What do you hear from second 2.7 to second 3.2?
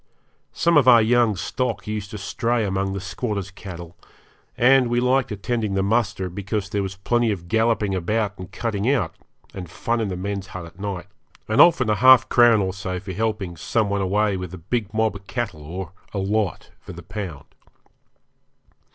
the